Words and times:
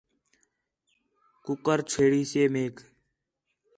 کُکر 1.45 1.79
چُھڑیسے 1.89 2.43
میک 2.53 2.75